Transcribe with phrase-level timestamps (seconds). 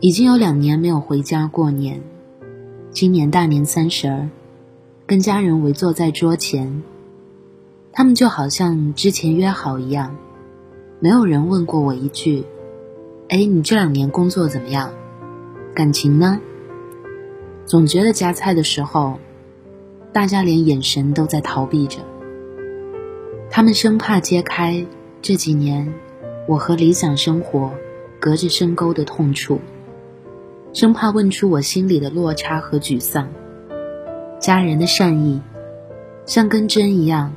[0.00, 2.00] 已经有两年没有回家过年。
[2.92, 4.28] 今年大年三十儿，
[5.06, 6.84] 跟家人围坐在桌前，
[7.90, 10.16] 他们就好像之前约好一样，
[11.00, 12.44] 没有人问过我一句
[13.28, 14.92] ：“哎，你这两年工作怎么样？
[15.74, 16.40] 感情呢？”
[17.66, 19.18] 总觉得夹菜的时候，
[20.12, 21.98] 大家连眼神都在逃避着，
[23.50, 24.86] 他们生怕揭开
[25.20, 25.92] 这几年
[26.46, 27.72] 我和理想生活
[28.20, 29.58] 隔着深沟的痛处。
[30.74, 33.28] 生怕问出我心里的落差和沮丧，
[34.38, 35.40] 家人的善意
[36.26, 37.34] 像根针一样，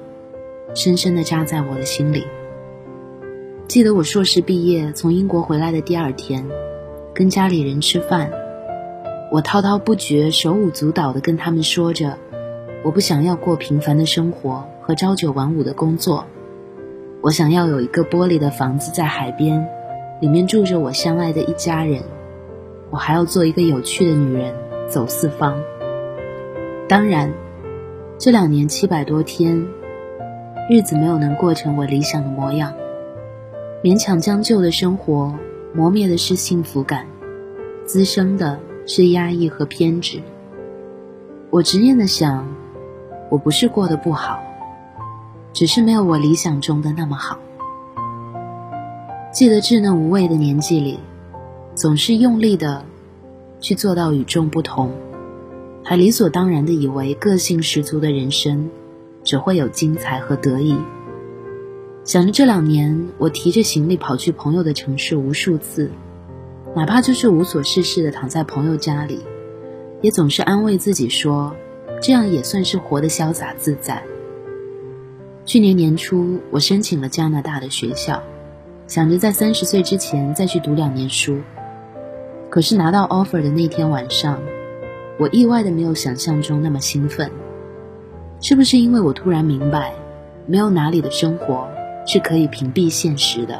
[0.75, 2.25] 深深地扎在我的心里。
[3.69, 6.45] 记得我硕士毕业从英国回来的第二天，
[7.13, 8.29] 跟家里人吃饭，
[9.31, 12.17] 我滔滔不绝、手舞足蹈地跟他们说着，
[12.83, 16.25] 我不想要过平凡的生活和朝九晚五的工作，
[17.21, 19.65] 我想要有一个玻璃的房子在海边，
[20.19, 22.03] 里面住着我相爱的一家人。
[22.91, 24.53] 我还要做一个有趣的女人，
[24.89, 25.57] 走四方。
[26.89, 27.31] 当然，
[28.17, 29.65] 这两年七百多天，
[30.69, 32.73] 日子没有能过成我理想的模样。
[33.81, 35.33] 勉强将就的生活，
[35.73, 37.07] 磨灭的是幸福感，
[37.85, 40.21] 滋生的是压抑和偏执。
[41.49, 42.45] 我执念的想，
[43.29, 44.43] 我不是过得不好，
[45.53, 47.39] 只是没有我理想中的那么好。
[49.31, 50.99] 记得稚嫩无畏的年纪里。
[51.73, 52.85] 总是用力的
[53.59, 54.91] 去做到与众不同，
[55.83, 58.69] 还理所当然的以为个性十足的人生
[59.23, 60.77] 只会有精彩和得意。
[62.03, 65.89] 想着这两年，我提着行李跑去朋友的城市无数次，
[66.75, 69.21] 哪怕就是无所事事的躺在朋友家里，
[70.01, 71.55] 也总是安慰自己说，
[72.01, 74.03] 这样也算是活得潇洒自在。
[75.45, 78.21] 去年年初，我申请了加拿大的学校，
[78.87, 81.37] 想着在三十岁之前再去读两年书。
[82.51, 84.37] 可是拿到 offer 的那天晚上，
[85.17, 87.31] 我意外的没有想象中那么兴奋。
[88.41, 89.93] 是不是因为我突然明白，
[90.47, 91.65] 没有哪里的生活
[92.05, 93.57] 是可以屏蔽现实的？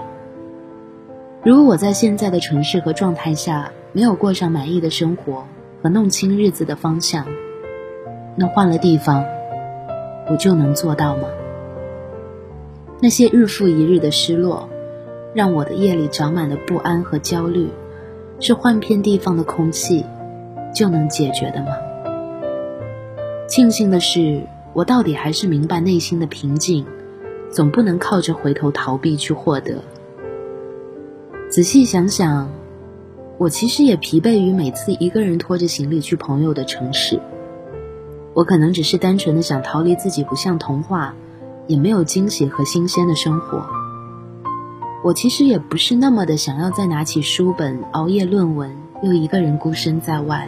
[1.41, 5.45] 如果我在现在的城市和状态下没有过上满意的生活
[5.81, 7.25] 和弄清日子的方向，
[8.35, 9.23] 那换了地方，
[10.29, 11.29] 我就能做到吗？
[13.01, 14.67] 那些日复一日的失落，
[15.33, 17.69] 让我的夜里长满了不安和焦虑。
[18.43, 20.03] 是换片地方的空气
[20.73, 21.67] 就能解决的吗？
[23.47, 24.41] 庆幸的是，
[24.73, 26.83] 我到底还是明白内心的平静，
[27.51, 29.83] 总不能靠着回头逃避去获得。
[31.51, 32.49] 仔细想想，
[33.37, 37.19] 我其实也疲惫于每次一个人拖着行李去朋友的城市。
[38.33, 41.13] 我可能只是单纯的想逃离自己不像童话，
[41.67, 43.80] 也没有惊喜和新鲜的生活。
[45.03, 50.47] 我其实也不是那么的想要再拿起书本熬夜论文，又一个人孤身在外。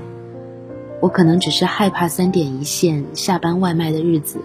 [1.02, 4.38] 我可能只是害怕三点一线下班外卖的日子，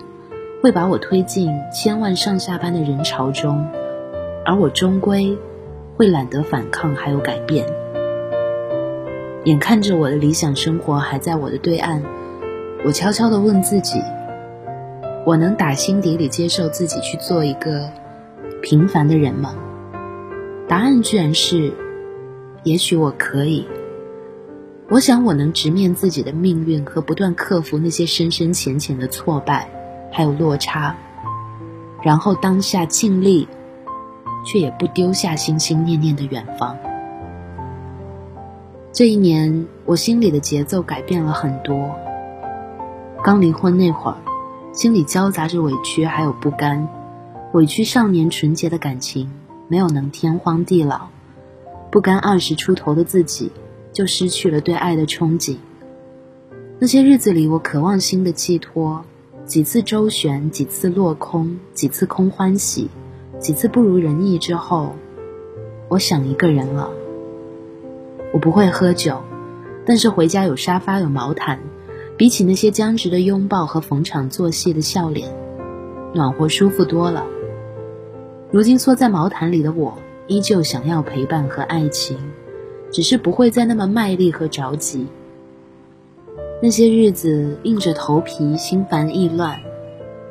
[0.62, 3.68] 会把我推进千万上下班的人潮中，
[4.46, 5.36] 而我终归
[5.94, 7.66] 会懒得反抗，还有改变。
[9.44, 12.02] 眼看着我的理想生活还在我的对岸，
[12.82, 14.00] 我悄悄地问自己：
[15.26, 17.90] 我能打心底里接受自己去做一个
[18.62, 19.54] 平凡的人吗？
[20.68, 21.72] 答案居然是，
[22.62, 23.66] 也许我可以。
[24.90, 29.70] 我想我能直面自己的命运和不断克服那些深深浅浅的挫败，
[30.12, 30.94] 还有落差，
[32.02, 33.48] 然后当下尽力，
[34.44, 36.76] 却也不丢下心心念念的远方。
[38.92, 41.94] 这一年，我心里的节奏改变了很多。
[43.24, 44.16] 刚离婚那会儿，
[44.72, 46.86] 心里交杂着委屈，还有不甘，
[47.52, 49.30] 委屈少年纯洁的感情。
[49.68, 51.08] 没有能天荒地老，
[51.90, 53.52] 不甘二十出头的自己
[53.92, 55.56] 就失去了对爱的憧憬。
[56.78, 59.04] 那些日子里，我渴望新的寄托，
[59.44, 62.88] 几次周旋，几次落空，几次空欢喜，
[63.38, 64.94] 几次不如人意之后，
[65.88, 66.90] 我想一个人了。
[68.32, 69.22] 我不会喝酒，
[69.84, 71.58] 但是回家有沙发有毛毯，
[72.16, 75.30] 比起那些僵直的拥抱和逢场作戏的笑脸，
[76.14, 77.26] 暖和舒服多了。
[78.50, 82.16] 如今缩在毛毯里的我，依旧想要陪伴和爱情，
[82.90, 85.06] 只是不会再那么卖力和着急。
[86.62, 89.60] 那些日子硬着头皮，心烦意乱，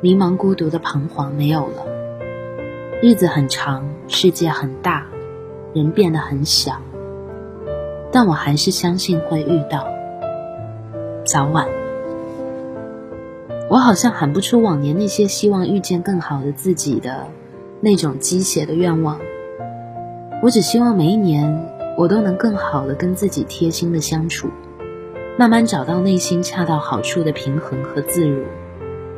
[0.00, 1.86] 迷茫孤独的彷徨没有了。
[3.00, 5.06] 日子很长，世界很大，
[5.72, 6.82] 人变得很小，
[8.10, 9.86] 但我还是相信会遇到，
[11.24, 11.68] 早晚。
[13.70, 17.28] 我好像喊不出往年那些希望遇见更好的自己的。
[17.80, 19.20] 那种鸡血的愿望，
[20.42, 24.48] 我只希望每一年我都能更好的跟自己贴心的相处，
[25.38, 28.42] 慢慢找到内心恰到好处的平衡和自如，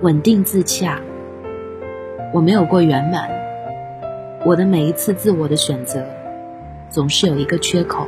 [0.02, 1.00] 稳定自洽。
[2.34, 3.30] 我没有过圆满，
[4.44, 6.04] 我的每一次自我的选择，
[6.90, 8.06] 总是有一个缺口。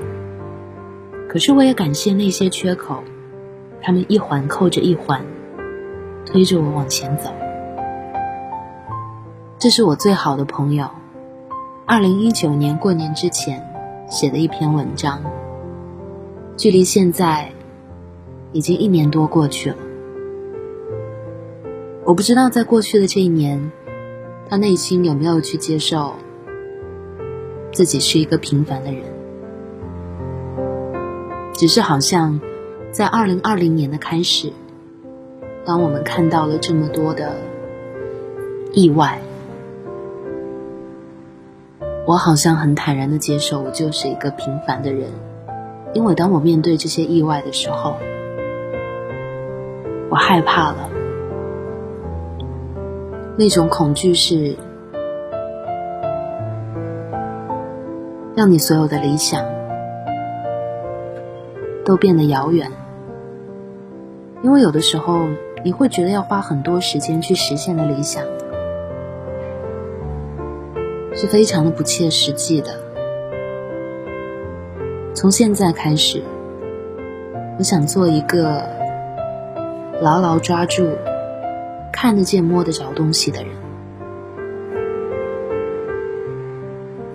[1.30, 3.02] 可是我也感谢那些缺口，
[3.80, 5.24] 他们一环扣着一环，
[6.26, 7.30] 推着我往前走。
[9.62, 10.90] 这是我最好的朋友，
[11.86, 13.64] 二零一九年过年之前
[14.08, 15.22] 写的一篇文章，
[16.56, 17.52] 距离现在
[18.50, 19.76] 已经一年多过去了。
[22.04, 23.70] 我不知道在过去的这一年，
[24.50, 26.14] 他内心有没有去接受
[27.72, 29.04] 自己是一个平凡的人。
[31.52, 32.40] 只是好像，
[32.90, 34.52] 在二零二零年的开始，
[35.64, 37.36] 当我们看到了这么多的
[38.72, 39.22] 意外，
[42.06, 45.10] 我好像很坦然的接受，我就是一个平凡的人。
[45.94, 47.96] 因为当我面对这些意外的时候，
[50.10, 50.90] 我害怕了，
[53.36, 54.56] 那种恐惧是
[58.34, 59.44] 让你所有的理想。
[61.84, 62.70] 都变得遥远，
[64.40, 65.26] 因为有的时候
[65.64, 68.24] 你会觉得要花很多时间去实现的理想，
[71.14, 72.80] 是非常的不切实际的。
[75.14, 76.22] 从现在开始，
[77.58, 78.66] 我想做一个
[80.00, 80.88] 牢牢抓住
[81.92, 83.52] 看得见、摸得着东西的人，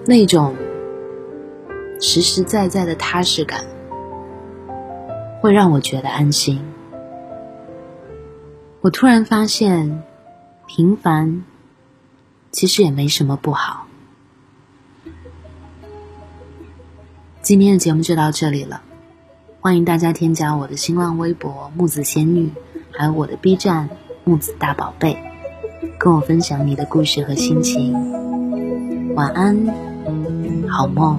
[0.06, 0.56] 那种
[2.00, 3.66] 实实在在的踏实感。
[5.40, 6.62] 会让我觉得安心。
[8.82, 10.04] 我突然发现，
[10.66, 11.44] 平凡
[12.52, 13.87] 其实也没什么不好。
[17.48, 18.82] 今天的节目就到这里了，
[19.62, 22.52] 欢迎大家添加我的新浪微博木子仙女，
[22.92, 23.90] 还有我的 B 站
[24.26, 25.18] 木子大宝贝，
[25.98, 27.94] 跟我分享你的故事和心情。
[29.16, 29.66] 晚安，
[30.68, 31.18] 好梦。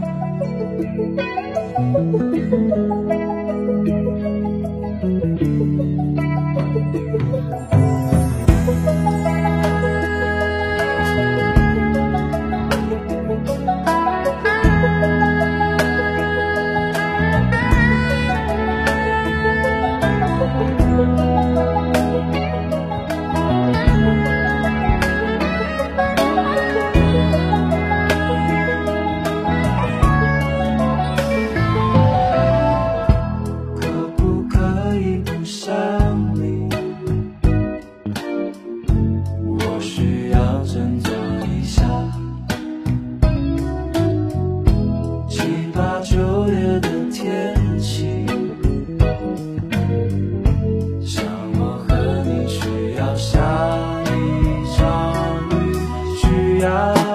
[56.58, 57.07] 只